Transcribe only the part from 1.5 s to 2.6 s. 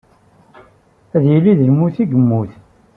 d lmut i yemmut.